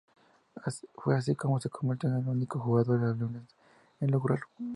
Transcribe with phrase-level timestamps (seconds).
[0.95, 3.55] Fue así como se convirtió en el único jugador de los Leones
[3.99, 4.47] en lograrlo.